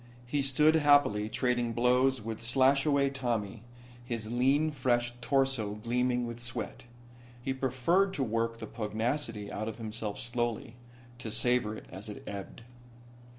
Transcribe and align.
He 0.25 0.41
stood 0.41 0.73
happily 0.77 1.29
trading 1.29 1.73
blows 1.73 2.23
with 2.23 2.41
Slashaway 2.41 3.11
Tommy, 3.11 3.61
his 4.03 4.31
lean 4.31 4.71
fleshed 4.71 5.21
torso 5.21 5.75
gleaming 5.75 6.25
with 6.25 6.39
sweat. 6.39 6.85
He 7.39 7.53
preferred 7.53 8.11
to 8.15 8.23
work 8.23 8.57
the 8.57 8.65
pugnacity 8.65 9.51
out 9.51 9.67
of 9.67 9.77
himself 9.77 10.19
slowly, 10.19 10.75
to 11.19 11.29
savor 11.29 11.77
it 11.77 11.85
as 11.91 12.09
it 12.09 12.23
ebbed. 12.25 12.63